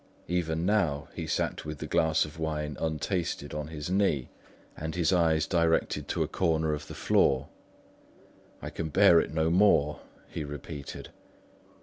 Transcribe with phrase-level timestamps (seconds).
[0.27, 4.29] Even now, he sat with the glass of wine untasted on his knee,
[4.75, 7.49] and his eyes directed to a corner of the floor.
[8.63, 11.09] "I can bear it no more," he repeated.